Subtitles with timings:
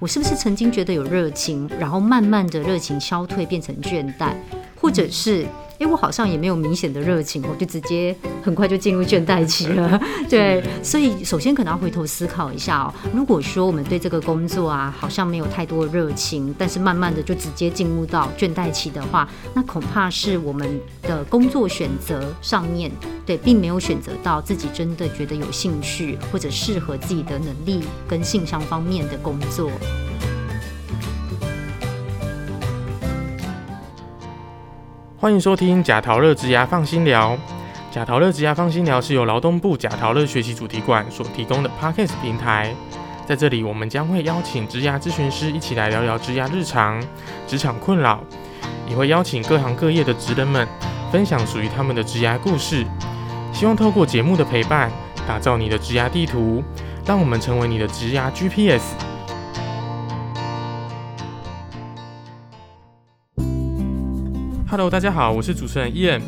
[0.00, 4.32] 我是不是曾经觉得有热情，然后慢慢的热情消退，变成倦怠，
[4.74, 5.46] 或者是？
[5.80, 9.98] 哎，我好像也没有明显的热情，我就直接很快就进入倦怠期了。
[10.28, 12.94] 对，所以首先可能要回头思考一下哦。
[13.14, 20.68] 如果说我们对这个工作啊，好像没有太多热情，但是慢慢的就直接进入到倦怠期的话，那恐怕是我们
[21.00, 22.92] 的工作选择上面，
[23.24, 29.70] 对，并没有选择到自己真的觉得有兴趣或者适合自己的能力跟性向方面的工作。
[35.20, 37.36] 欢迎收听贾陶乐职涯放心聊。
[37.90, 42.74] 贾陶乐职涯放心聊是由劳动部贾陶乐学习主题馆所提供的 Podcast 平台。
[43.26, 47.04] 在这里，我们将会邀请职涯咨询师一起来聊聊职涯日常、
[47.46, 48.24] 职场困扰，
[48.88, 50.66] 也会邀请各行各业的职人们
[51.12, 52.86] 分享属于他们的职涯故事。
[53.52, 54.90] 希望透过节目的陪伴，
[55.28, 56.64] 打造你的职涯地图，
[57.04, 58.94] 让我们成为你的职涯 GPS。
[64.70, 66.20] Hello，大家好，我是主持人 Ian。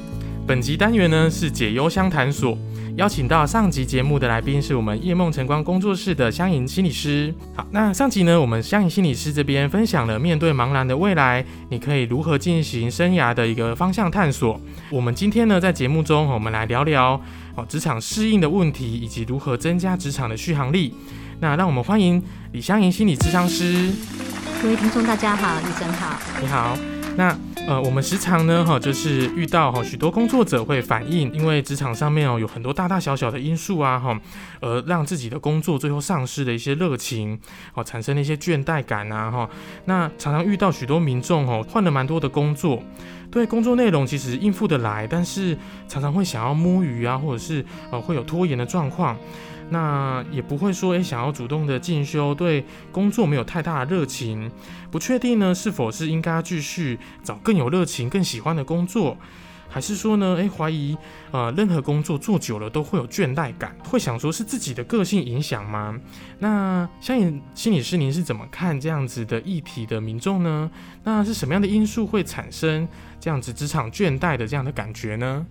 [0.49, 2.59] 本集单元呢是解忧相谈所，
[2.97, 7.33] 邀请到上集节目的来宾是我们夜梦晨光工作室的香盈心理师。
[7.55, 14.61] 好，那上集呢，我们香盈心理师这边分享了面对茫然的未来，你可以如何进行生涯的一个方向探索。
[14.91, 17.13] 我们今天呢，在节目中，我们来聊聊
[17.55, 20.93] 哦职场适应的问题，以及如何增加职场的续航力。
[21.39, 22.21] 那让我们欢迎
[22.51, 23.93] 李香盈心理咨商师。
[24.61, 26.77] 各位听众，大家好，医生好，你好。
[27.17, 27.37] 那
[27.69, 34.19] 呃，我们时常呢，哈，就是遇到哈许多工作者会反映，因为职场上面哦有很多大大小小的因素啊，哈，
[34.61, 37.39] 而让自己的工作最后丧失的一些热情，
[37.75, 39.51] 哦，产生了一些倦怠感啊，哈。
[39.85, 42.83] 那常常遇到许多民众哦，换了蛮多的工作，
[43.31, 49.17] 对工作内容其实应付得来，但是常常会想要摸鱼啊，或者是呃会有拖延的状况。
[49.73, 54.51] 那也不会说，诶，想要主动的进修，对工作没有太大的热情，
[54.91, 59.17] 不确定呢，是否是应该继续找更有热情、更喜欢的工作，
[59.71, 60.95] 还是说呢，诶，怀疑，
[61.31, 65.99] 呃，任何工作做久了都会有倦怠感，会想说是自己的个性影响吗？
[66.39, 70.71] 那相信心理师，您是怎么看这样子的议题的民众呢？
[71.03, 72.87] 那是什么样的因素会产生
[73.19, 75.47] 这样子职场倦怠的这样的感觉呢？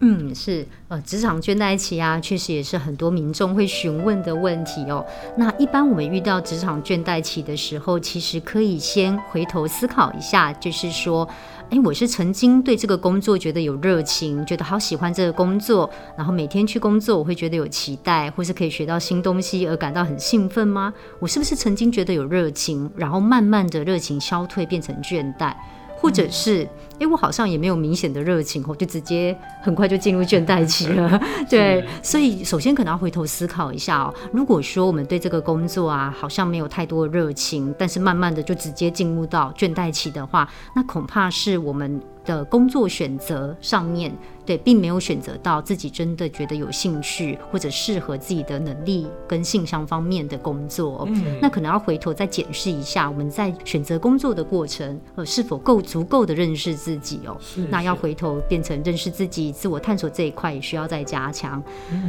[0.00, 5.04] 嗯，是，呃，职场倦怠期啊，确实也是很多民众会询问的问题哦。
[5.36, 11.28] 那一般我们遇到职场倦怠期的时候，其实可以先回头思考一下，就是说，
[11.70, 20.94] 哎，我是曾经对这个工作觉得有热情，觉得好喜欢这个工作，然后每天去工作我会觉得有期待，或是可以学到新东西而感到很兴奋吗？
[21.18, 25.52] 我是不是曾经觉得有热情，然后慢慢的热情消退，变成倦怠？
[26.00, 26.66] 或者是，
[27.00, 31.20] 哎，我好像也没有明显的热情，我就直接很快就进入倦怠期了。
[31.50, 34.14] 对，所以首先可能要回头思考一下哦。
[34.32, 44.12] 如果说我们对这个工作啊，好像没有太多热情，但是慢慢的就直接进入到倦怠期的话，那恐怕是我们的工作选择上面。
[44.48, 51.06] 对，并没有选择到自己真的觉得有兴趣或者适合自己的能力跟性向方面的工作，
[51.38, 57.36] 那可能要回头再检视一下，我们在选择工作的过程，呃，是否够足够的认识自己哦？
[57.68, 61.62] 那要回头变成认识自己、自我探索这一块，也需要再加强。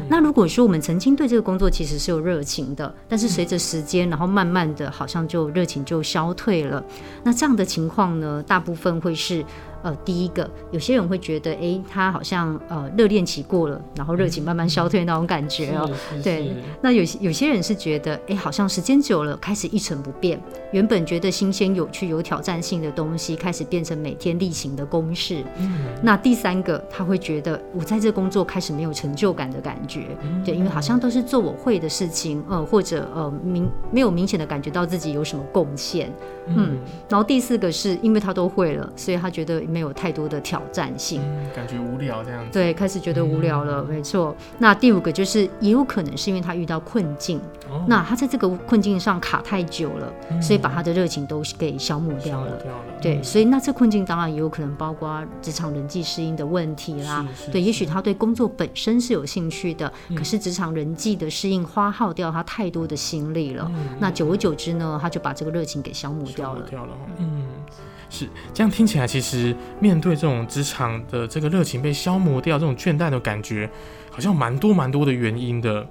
[0.07, 6.81] 那如果说我们曾经对这个工作其实是有热情的，但是随着时间，然后慢慢的好像就热情就消退了，
[7.21, 9.43] 那这样的情况呢，大部分会是。
[9.81, 15.89] 呃，第一个，有些人会觉得，哎，他好像呃热恋期过了，然后热情慢慢消退那种感觉哦。
[16.21, 20.37] 对，那有有些人是觉得，哎，好像时间久了开始一成不变，
[20.73, 25.45] 原本觉得新鲜、有趣、有挑战性的东西，开始变成每天例行的公事。
[26.03, 30.07] 那第三个，他会觉得我在这工作开始没有成就感的感觉，
[30.43, 36.11] 对，因为好像都是做我会的事情，呃，或者呃明没有明显的感觉到自己有什么贡献。
[36.47, 39.63] 嗯，然后第四个是因为他都会了，所以他觉得。
[39.69, 41.21] 没有太多的挑战性，
[41.55, 42.51] 感觉无聊这样子。
[42.51, 44.35] 对，开始觉得无聊了，没错。
[44.57, 47.39] 那第五个就是，也有可能是因为他遇到困境，
[47.87, 52.51] 那他在这个困境上卡太久了，所以把他的热情都给消磨掉了。
[53.01, 57.25] 对，所以那这困境当然也有可能包括职场人际适应的问题啦。
[57.51, 63.69] 对，也许他对工作本身是有兴趣的，可是职场人际的适应花耗掉他太多的心力了。
[63.99, 66.61] 那久而久之呢，他就把这个热情给消磨掉了。
[66.69, 67.47] 掉了，嗯。
[68.09, 73.69] 是这样听起来，其实面对这种职场的这个热情被消磨掉，这种倦怠的感觉，
[74.11, 75.87] 好像蛮多蛮多的原因的。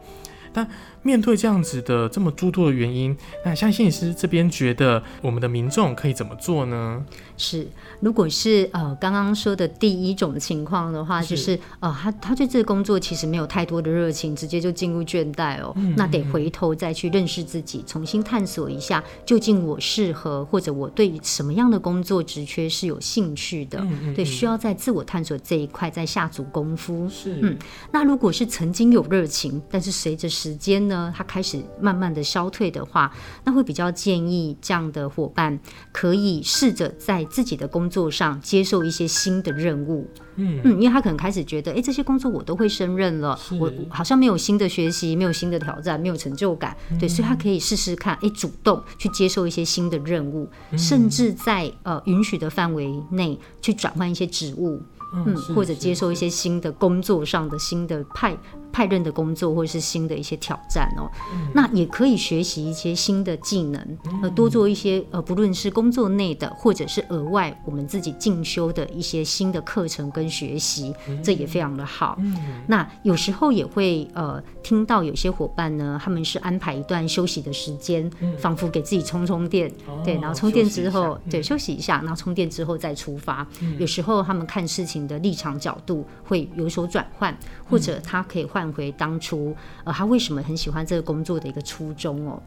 [0.52, 0.66] 但
[1.02, 7.04] 面对这样子的这么诸多的原因，那相信师这边觉得我们的民众可以怎么做呢？
[7.36, 7.68] 是，
[8.00, 23.86] 如果是呃刚刚说的第一种情况的话，就是呃他他对这个工作其实没有太多的热情，直接就进入倦怠哦，那得回头再去认识自己，重新探索一下，究竟我适合或者我对什么样的工作职缺是有兴趣的，
[24.16, 27.08] 对，需要在自我探索这一块再下足功夫。
[27.08, 27.56] 是，嗯，
[27.92, 33.12] 那如果是曾经有热情，但是随着时间呢，他开始慢慢的消退的话，
[33.44, 35.58] 那会比较建议这样的伙伴
[35.92, 40.60] 可以试着在自己的工作上接受一些新的任务，嗯。
[40.64, 54.80] 嗯，因为他可能开始觉得，哎，这些工作我都会胜任了，我好像没有新的学习，没有新的挑战，没有成就感，对，所以他可以试试看，哎，主动去接受一些新的任务，甚至在呃允许的范围内去转换一些职务，
[55.12, 58.36] 嗯，或者接受一些新的工作上的新的派。
[58.78, 61.10] 派任的工作或者是新的一些挑战哦，
[61.52, 70.94] 那也可以学习一些新的技能，呃，多做一些呃，不论是工作内的或者是额外我们自己进修的一些新的课程跟学习，
[71.24, 72.14] 这也非常的好。
[72.20, 72.36] 嗯。
[72.68, 78.08] 那有时候也会呃听到有些伙伴呢，他们是安排一段休息的时间，
[78.38, 79.68] 仿佛给自己充充电，
[80.04, 83.44] 对，然后充电之后，对，休息一下，然后充电之后再出发。
[83.80, 87.36] 有时候他们看事情的立场角度会有所转换，
[87.68, 88.67] 或者他可以换。
[88.68, 92.40] 换回当初，呃，他为什么很喜欢这个工作的一个初衷哦？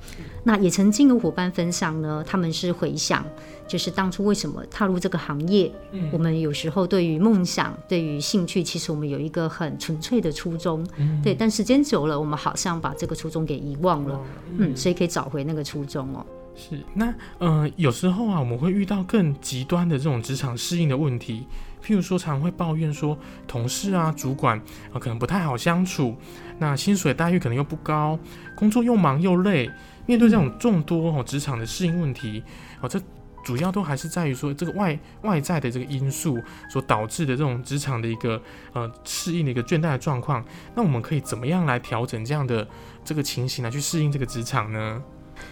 [0.44, 3.26] 那也曾经有伙伴分享呢，他们是回想，
[3.68, 5.72] 就是当初为什么踏入这个行业。
[5.92, 10.86] 嗯，我们有时候对于梦想、对于兴趣，其实我们有一个很纯粹的初衷。
[10.98, 11.34] 嗯，对。
[11.34, 14.20] 但时间久了，我们好像把这个初衷给遗忘了。
[14.58, 16.24] 嗯，所以可以找回那个初衷哦。
[16.56, 16.80] 是。
[16.94, 21.48] 那呃，有时候啊，我们会遇到更极端的这种职场适应的问题。
[21.84, 23.18] 譬如说，常会抱怨说，
[23.48, 24.58] 同事啊、主管
[24.94, 26.16] 啊，可能不太好相处，
[26.60, 28.18] 那薪水待遇可能又不高，
[28.56, 29.70] 工作又忙又累。
[30.06, 32.44] 面对这种众多哦职场的适应问题，
[32.82, 33.00] 哦，这
[33.44, 36.40] 主要都还是在于说这个外外在的这个因素
[36.70, 38.42] 所导致的这种职场的一个
[38.74, 40.44] 呃适应的一个倦怠的状况。
[40.76, 42.68] 那我们可以怎么样来调整这样的
[43.04, 45.02] 这个情形来去适应这个职场呢？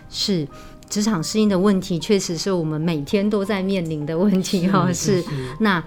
[0.10, 0.48] 是。
[0.90, 4.92] 职场适应的问题，确实是我们每天都在面临的问题哈。
[4.92, 5.24] 是，
[5.60, 5.82] 那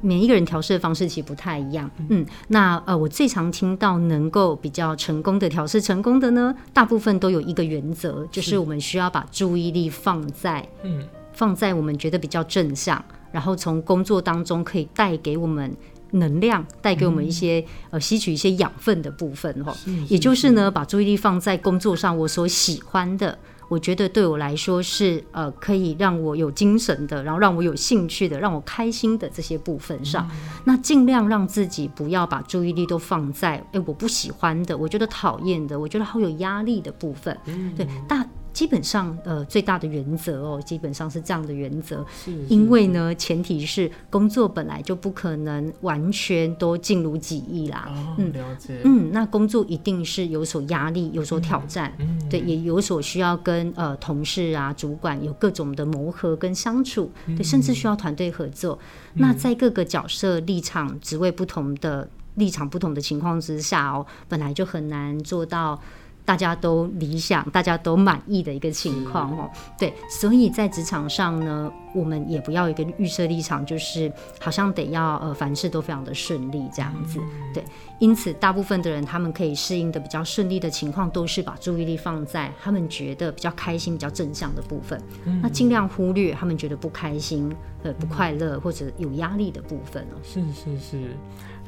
[0.00, 1.88] 每一个人调试的方式其实不太一样。
[2.08, 15.72] 嗯，那呃，我最常听到能够比较成功的调试成功的呢，大部分都有一个原则，就是我们需要把注意力放在，嗯，放在我们觉得比较正向，然后从工作当中可以带给我们
[16.10, 19.72] 能量，带给我们一些呃吸取一些养分的部分哈。
[20.08, 23.38] 也就是呢，把注意力放在工作上，我所喜欢的。
[23.68, 30.28] 我觉得对我来说是呃可以让我有精神的，然后让我有兴趣的，让我开心的这些部分上，
[30.64, 37.36] 那尽量让自己不要把注意力都放在哎我不喜欢的，我觉得讨厌的，我觉得好有压力的部分，
[37.76, 38.26] 对大。
[38.58, 42.04] 基本上，呃，最大的原则哦，基本上是这样的原则。
[42.12, 47.88] 是，因为呢，前提是工作本来就不可能完全都尽如己意啦。
[47.88, 48.80] 哦，了解。
[48.82, 51.94] 嗯，那工作一定是有所压力，有所挑战。
[52.00, 58.76] 嗯，对，也有所需要跟呃同事啊、主管有各种的磨合跟相处，对，甚至需要团队合作。
[59.14, 65.80] 那在各个角色立场、职位不同的立场不同的情况之下哦，本来就很难做到。
[66.28, 77.18] 大家都理想、大家都满意的一个情况哦，对，所以在职场上呢，我们也不要一个预设立场，就是好像得要呃凡事都非常的顺利这样子，
[77.54, 77.64] 对。
[77.98, 85.00] 因此，大部分的人他们可以适应的比较顺利的情况，都是把注意力放在他们觉得比较开心、比较正向的部分，
[85.42, 87.50] 那尽量忽略他们觉得不开心、
[87.82, 90.20] 呃不快乐或者有压力的部分哦。
[90.22, 91.16] 是是是。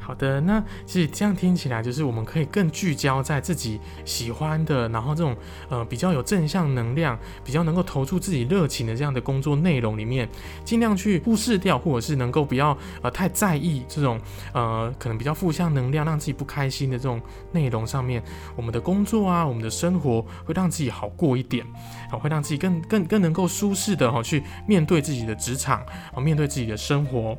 [0.03, 5.37] 好的，那其实这样听起来，就是我们可以更聚焦在自己喜欢的，然后这种
[5.69, 10.27] 呃比较有正向能量、比较能够投注自己热情的这样的工作内容里面，
[10.65, 14.19] 尽量去忽视掉，或者是能够不要呃太在意这种
[14.53, 18.21] 呃可能比较负向能量、让自己不开心的这种内容上面。
[18.55, 21.65] 我们的工作啊，我们的生活会让自己好过一点，
[22.11, 27.37] 啊，会让自己更更更能够舒适的哈去面对自己的职场，啊，面对自己的生活。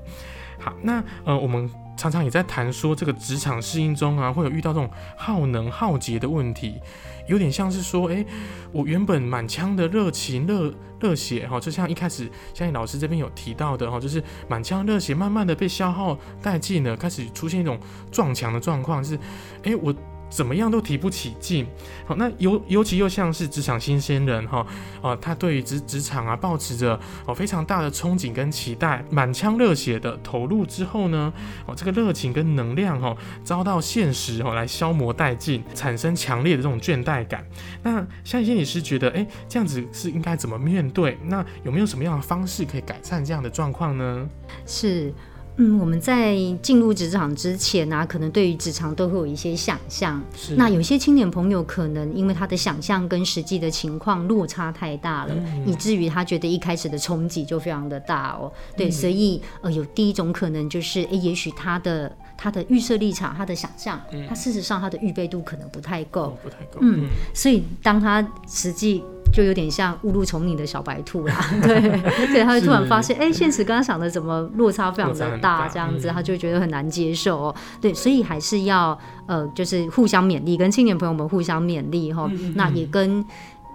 [0.58, 1.68] 好，那呃我们。
[1.96, 6.80] 常常也在谈说，这个职场适应中啊，会有遇到这种耗能耗竭的问题，
[7.26, 8.24] 有点像是说，哎，
[8.72, 17.78] 我原本满腔的热情、热热血哈，就像一开始相信老师这边有提到的哈，就是满腔热血慢慢的被消耗殆尽了，开始出现一种
[18.10, 19.18] 撞墙的状况，是，
[19.62, 19.94] 哎，我
[20.32, 21.66] 怎么样都提不起劲。
[22.06, 24.66] 好，那尤尤其又像是职场新鲜人哈，
[25.02, 31.32] 啊，他对于职职场啊，抱持着哦非常大的憧憬跟期待，满腔热血的投入之后呢，
[31.66, 37.44] 哦，这个热情跟能量哈，遭到现实哦来消磨殆尽，产生强烈的这种倦怠感。
[37.82, 41.18] 那像心理师觉得，哎，这样子是应该怎么面对？
[41.24, 44.28] 那有没有什么样的方式可以改善这样的状况呢？
[44.64, 45.12] 是。
[45.56, 50.20] 嗯，我们在进入职场之前啊，可能对于职场都会有一些想象。
[50.56, 55.34] 那有些青年朋友可能因为他的想象跟实际的情况落差太大了，
[55.66, 58.50] 以至于他觉得一开始的冲击就非常的大哦。
[58.76, 66.78] 对，所以呃，有第一种可能就是，哎，也许他的他的预设立场、他的想象，他事实上他的预备度可能不太够，不太够。
[66.80, 69.04] 嗯，所以当他实际。
[69.32, 71.80] 就有点像误入丛林的小白兔啦， 对，
[72.26, 77.54] 对，他会突然发现，哎，现实跟他想的怎么落差非常的大，这样子，他就觉得很难接受哦。
[77.80, 82.30] 对，所以还是要呃，就是互相勉励，跟青年朋友们互相勉励哈。
[82.54, 83.24] 那也跟。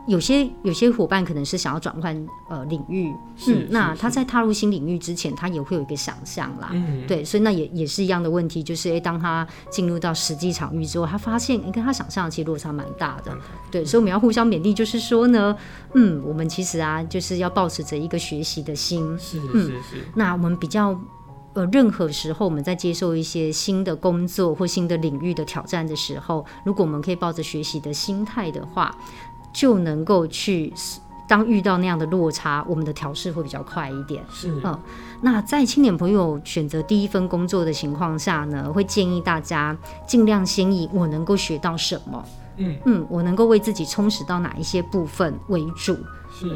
[0.07, 3.13] 有些有些伙伴可能是想要转换呃领域，
[3.47, 13.37] 嗯，那他在踏入新领域之前，他也会有一个想象啦，嗯，对，所以那也也是一样的问题，就是诶，当他进入到实际场域之后，他发现诶，跟他想象其实落差蛮大的，
[13.69, 15.55] 对，所以我们要互相勉励，就是说呢，
[15.93, 20.97] 嗯，我们其实啊，就是要保持着一个学习的心，是是是，那我们比较
[21.53, 28.95] 呃，任何时候我们在接受一些新的工作或新的领域的挑战的时候，如果我们可以抱着学习的心态的话。
[29.57, 30.71] 就能够去，
[31.27, 34.23] 当遇到那样的落差，我们的调试会比较快一点。
[34.31, 34.79] 是，嗯，
[35.19, 42.23] 那在青年朋友选择第一份工作的情况下呢，会建议大家尽量先以我能够学到什么，
[42.57, 45.97] 嗯嗯，我能够为自己充实到哪一些部分为主。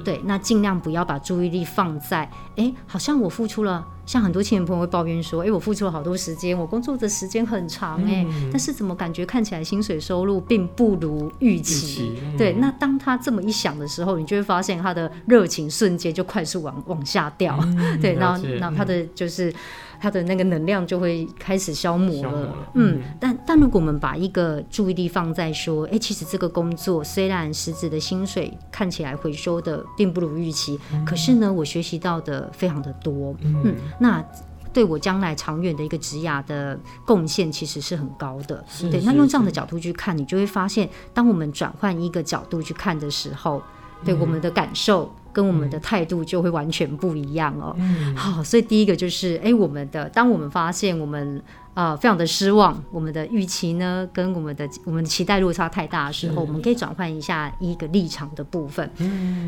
[0.04, 12.14] 对，那尽量不要把注意力放在，哎，好像我付出了，像很多青年朋友会抱怨说，哎，我付出了好多时间，我工作的时间很长，哎，但是怎么感觉看起来薪水收入并不如预期？
[12.38, 17.58] 对，那当他这么一想的时候，你就会发现他的热情瞬间就快速往往下掉，
[18.00, 19.52] 对，然后然后他的就是。
[20.02, 34.26] 他的那个能量就会开始消磨了，嗯，但但如果我们把一个注意力放在说，哎，其实这个工作虽然实质的薪水看起来回收的并不如预期，可是呢，我学习到的非常的多，嗯，那
[34.74, 43.62] 对我将来长远的一个职涯的贡献其实是很高的，对，那用这样的角度去看，你就会发现，当我们转换一个角度去看的时候，
[44.04, 45.14] 对我们的感受。
[45.32, 47.76] 跟我们的态度就会完全不一样哦。
[48.16, 51.42] 好，所以第一个就是，哎，我们的当我们发现我们
[51.74, 58.90] 啊非常的失望，我们的预期呢跟我们的我们的期待落差太大的时候，我们可以转换一下一个立场的部分。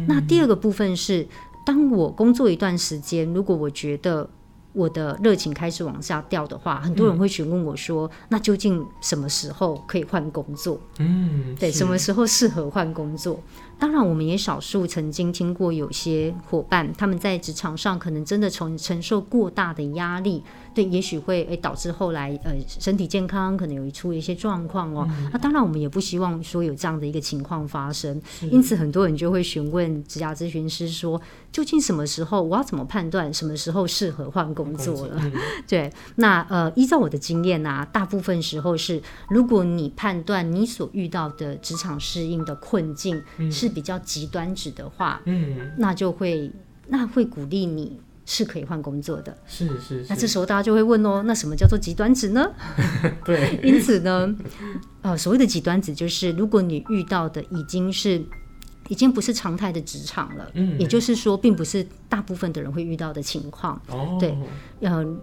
[0.07, 1.27] 那第二个部分是，
[1.65, 4.29] 当我工作一段时间，如果我觉得
[4.73, 10.79] 我的热情开始往下掉的话，很多人会询问我说，那究竟什么时候可以换工作？
[10.97, 13.39] 嗯，对，什么时候适合换工作？
[13.83, 20.41] 当然，我们也少数曾经听过有些伙伴，他们在职场上可能真的承承受过大的压力，
[20.73, 25.05] 对，也许会诶导致后来呃身体健康可能有出一些状况哦。
[25.33, 31.21] 那当然，我们也不希望说有这样的一个情况发生，因此很多人就会询问职涯咨询师说，
[31.51, 35.21] 究竟什么时候我要怎么判断什么时候适合换工作了？
[35.67, 43.21] 对，那呃依照我的经验啊，大部分时候是如果你判断你所遇到的职场适应的困境
[43.51, 43.72] 是。
[43.73, 46.51] 比较极端值的话，嗯，那就会
[46.87, 50.05] 那会鼓励你是可以换工作的，是是。
[50.07, 52.51] 那这时候大家就会问哦，那什么叫做极端值呢？
[53.25, 54.33] 对， 因此呢，
[55.01, 58.23] 呃，所谓的极端值就是如果你遇到的已经是
[58.89, 63.81] 已经不是常态的职场了，嗯，也就是说，并不是大部分的人会遇到的情况。
[63.89, 64.37] 哦，对，
[64.81, 65.19] 嗯。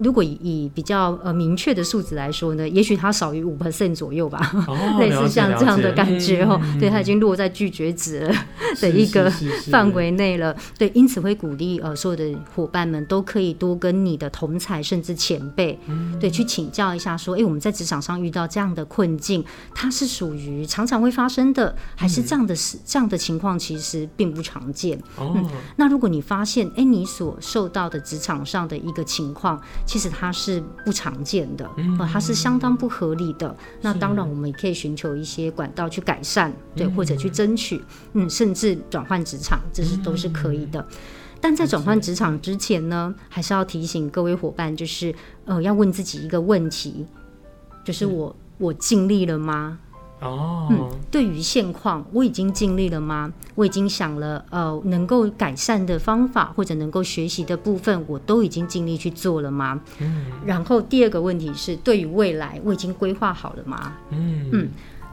[0.00, 4.50] 如果以以比较呃明确的数字来说呢，也许它少于五 percent 左右吧，
[4.98, 8.34] 类似像这样的感觉哦，对，它已经落在拒绝值
[8.80, 9.30] 的一个
[9.70, 10.56] 范围内了。
[10.78, 15.78] 对，因此会鼓励呃所有的伙伴们都可以多跟你的同才甚至前辈，
[16.18, 24.98] 对，去请教一下，说，哎，我们在职场上遇到这样的困境，它是属于常常会发生的，还是这样的事这样的情况其实并不常见。
[25.20, 29.60] 嗯，那如果你发现，哎，你所受到的职场上的一个情况。
[29.90, 31.68] 其实它是不常见的，
[31.98, 33.52] 呃，它是相当不合理的。
[33.80, 37.82] 那当然，我们也可以寻求一些管道去改善，对，或者去争取，
[38.12, 40.86] 嗯，甚至转换职场，这是都是可以的。
[41.40, 45.12] 但在转换职场之前呢，还是要提醒各位伙伴，就是
[45.44, 47.04] 呃，要问自己一个问题，
[47.84, 49.80] 就是我我尽力了吗？
[50.20, 53.32] 哦，嗯，对于现况，我已经尽力了吗？
[53.54, 59.80] 我已经想了，呃，能够改善的方法或者能够学习的部分，我都已经尽力去做了吗？
[59.98, 63.92] 嗯然后第二个问题是，对于未来，我已经规划好了吗？
[64.10, 64.68] 嗯嗯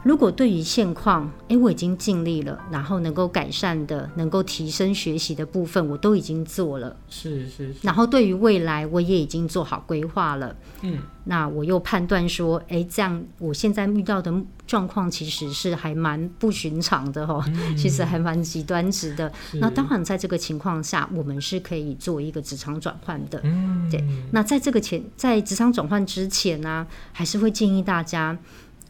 [0.08, 6.96] 如果对于现况，诶，我已经尽力了，然后能够改善的、能够提升学习的部分，我都已经做了。
[7.10, 10.56] 是是是，然后对于未来，我也已经做好规划了。
[10.80, 14.32] 嗯那我又判断说，诶，这样我现在遇到的
[14.66, 17.44] 状况其实是还蛮不寻常的哦，
[17.76, 19.30] 其实还蛮极端值的。
[19.60, 23.38] 那当然，在这个情况下，我们是可以做一个职场转换的。
[23.44, 28.38] 嗯对，那在这个前，在职场转换之前呢、还是会建议大家，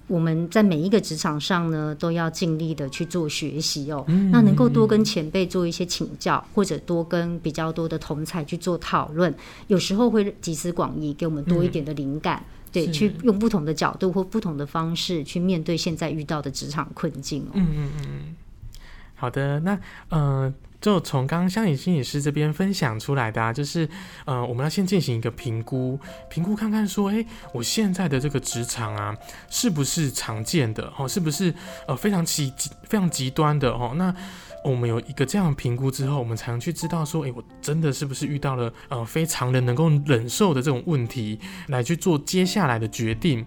[0.08, 4.04] 我们在每一个职场上呢，都要尽力的去做学习哦。
[4.32, 9.32] 那能够多跟前辈做一些请教，或者多跟比较多的同才去做讨论，
[9.68, 12.42] 有时候会集思广益，给我们多一点的灵感。
[12.70, 17.52] 对，去用不同的角度或不同的方式去面对现在遇到的职场困境哦。
[17.54, 18.36] 嗯嗯嗯嗯，
[19.14, 19.78] 好的，那
[20.10, 23.88] 呃，就从刚刚香影心理师这边分享出来的啊，就是
[24.24, 29.16] 呃，我们要先进行一个评估，评估看看说，诶，我现在的这个职场啊，
[29.50, 31.08] 是不是常见的哦？
[31.08, 31.52] 是不是
[31.86, 33.94] 呃非常极极非常极端的哦？
[33.96, 34.14] 那
[34.64, 41.38] 我们有一个这样评估之后，我们才能去知道说，诶，我真的是不是遇到了呃非常人能够忍受的这种问题，
[41.68, 43.46] 来去做接下来的决定。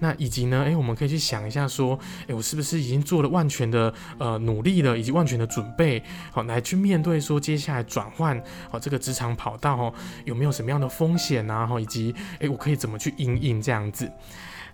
[0.00, 8.40] 那以及呢，诶，我们可以去想一下说，诶，我是不是已经做了万全的呃努力了，以及万全的准备，好、来去面对说接下来转换
[8.70, 11.66] 好、这个职场跑道哦，有没有什么样的风险啊？
[11.66, 14.10] 哈、以及诶，我可以怎么去应应这样子。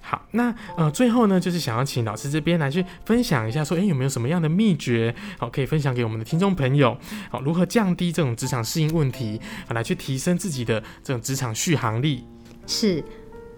[0.09, 6.97] 好，那呃最后呢，就是想要请老师这边来去分享一下，说，诶，有没有什么样的秘诀，好、可以分享给我们的听众朋友，
[7.29, 12.25] 好、如何降低这种职场适应问题，好、来去提升自己的这种职场续航力。
[12.69, 13.03] 是，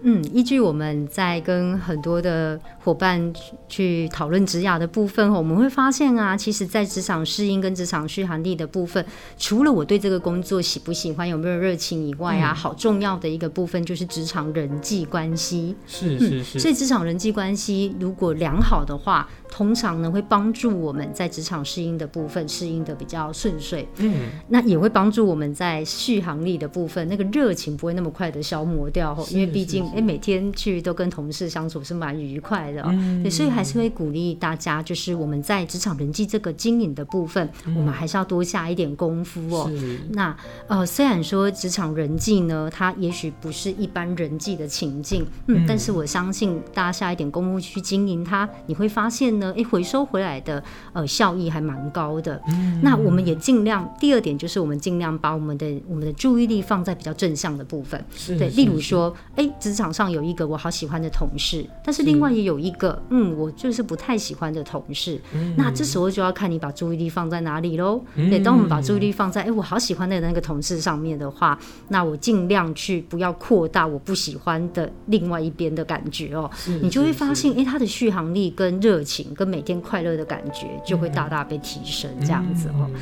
[0.01, 9.03] 嗯，依据我们在跟很多的伙伴去去讨论职涯的部分，我们会发现啊，其实，在职场适应跟职场续航力的部分，
[9.37, 15.75] 除了我对这个工作喜不喜欢、有没有热情以外啊，好重要的一个部分就是职场人际关系。
[15.85, 23.87] 是是是，所以职场人际关系如果良好的话，通常呢会帮助我们在职场适应的部分适应的比较顺遂。
[23.97, 29.97] 嗯，那也会帮助我们在续航力的部分，那个热情不会那么快的消磨掉因为毕竟是。
[29.97, 33.23] 哎、每天去都跟同事相处是蛮愉快的、哦，嗯。
[33.23, 39.71] 对，所以还是会鼓励大家，就是我们在职场人际这个经营的部分，我们还是要多下一点功夫哦。
[40.11, 40.35] 那
[40.67, 45.65] 呃，虽然说职场人际呢，它也许不是一般人际的情境，嗯，嗯。
[45.67, 52.41] 但是我相信大家下一点功夫去经营它，你会发现呢，哎，回收回来的呃效益还蛮高的。
[52.47, 52.79] 嗯。
[52.83, 58.03] 那我们也尽量，第二点就是我们尽量把我们的我们的注意力放在比较正向的部分。
[58.37, 65.19] 对，例如说，哎，职场上有一个我好喜欢的同事，但是另外也有一个，嗯，我就是不太喜欢的同事。
[65.33, 68.01] 嗯那这时候就要看你把注意力放在哪里喽。
[68.15, 76.49] 嗯对，当我们把注意力放在，哎，我好喜欢的那个同事上面的话，那我尽量去不要扩大我不喜欢的另外一边的感觉哦。
[76.55, 82.89] 是你就会发现，哎，他的续航力跟热情跟每天快乐的感觉就会大大被提升，这样子哦。
[82.93, 82.99] 嗯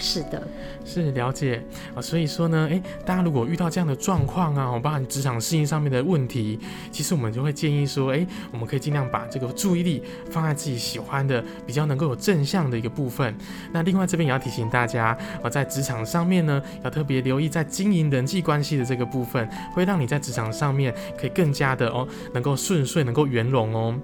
[0.00, 0.40] 是的，
[0.84, 1.60] 是了解
[1.94, 6.58] 啊，所以说呢，诶，大家如果遇到这样的状况啊，包含职场适应上面的问题，
[6.92, 13.34] 其实我们就会建议说，诶，我们可以尽量把这个注意力放在自己喜欢的、比较能够有正向的一个部分。
[13.72, 23.94] 那另外这边也要提醒大家啊，在职场上面呢，要特别留意在经营人际关系的这个部分，会让你在职场上面可以更加的哦，能够顺遂，能够圆融哦。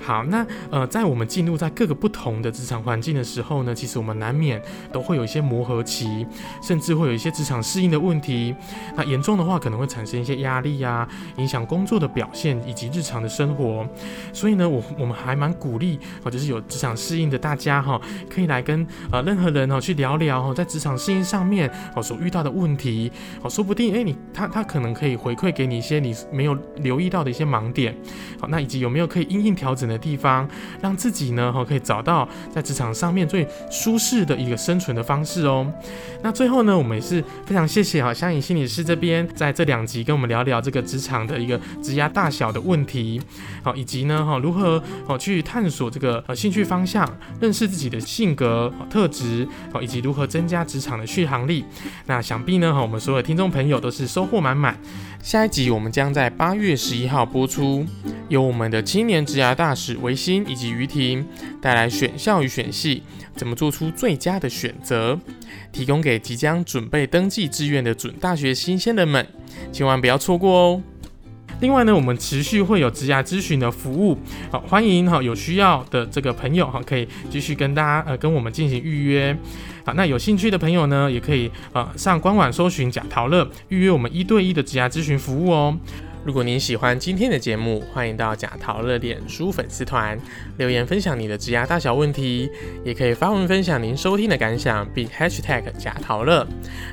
[0.00, 4.60] 好，那呃，在我们进入在各个不同的职场环境的时候呢，其实我们难免
[4.92, 6.26] 都会有一些磨合期，
[6.62, 8.54] 甚至会有一些职场适应的问题。
[8.94, 13.86] 那严重的话，可能会产生一些压力呀、影响工作的表现以及日常的生活。
[14.32, 23.10] 所以呢，我我们还蛮鼓励，或者是有职场适应的大家哈，可以来跟呃任何人哦去聊聊哦，在职场适应上面哦所遇到的问题
[23.42, 27.96] 哦，说不定诶，你他他可能可以回馈给你一些你没有留意到的一些盲点。
[28.38, 30.48] 好，那以及有没有可以因应调整的地方，
[30.80, 35.66] 让自己呢哈可以找到在职场上面最舒适的一个生存的方式哦。
[36.22, 43.20] 那最后呢，我们也是非常谢谢哈香影心理师这边在这两集跟我们聊聊这个职场的一个职压大小的问题，
[43.62, 47.08] 好，以及呢哈如何哦去探索这个呃兴趣方向，
[47.40, 51.64] 认识自己的性格特质，好，以及如何增加职场的续航力。
[52.06, 54.76] 那想必呢哈我们所有听众朋友都是收获满满。
[55.22, 57.84] 下一集我们将在八月十一号播出，
[58.28, 61.24] 由我们的青年职涯大使维新以及于婷
[61.60, 63.02] 带来选校与选系
[63.36, 65.20] 怎么做出最佳的选择，
[65.70, 69.24] 提供给即将准备登记志愿的准大学新鲜人们，
[69.70, 70.82] 千万不要错过哦。
[71.60, 74.18] 另外呢，我们持续会有职涯咨询的服务，
[74.50, 79.34] 好，欢迎哈有需要的这个朋友哈，可以继续跟大家呃跟我们进行预约。
[79.82, 85.74] 好，那有兴趣的朋友呢，也可以呃上官网搜寻贾陶乐，预约我们一对一的职涯咨询服务哦。
[86.26, 90.18] 如果您喜欢今天的节目，欢迎到假桃乐脸书粉丝团
[90.58, 92.50] 留言分享你的职涯大小问题，
[92.84, 96.44] 也可以发文分享您收听的感想，并 #hashtag 贾桃乐，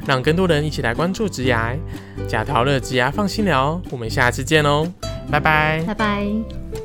[0.06, 1.76] 让更多人一起来关注职涯。
[2.28, 4.88] 贾陶乐职涯放心聊，我们下次见喽，
[5.32, 6.83] 拜拜，拜拜。